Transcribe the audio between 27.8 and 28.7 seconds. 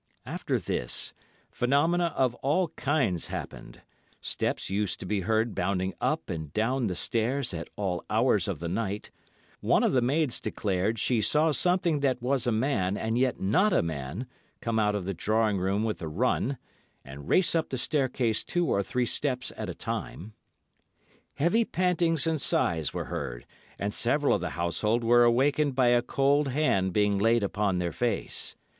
face.